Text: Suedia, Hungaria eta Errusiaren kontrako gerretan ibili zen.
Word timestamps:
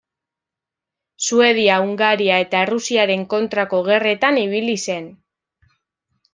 Suedia, 1.25 1.75
Hungaria 1.83 2.41
eta 2.45 2.63
Errusiaren 2.69 3.29
kontrako 3.35 3.85
gerretan 3.91 4.43
ibili 4.49 4.77
zen. 4.89 5.09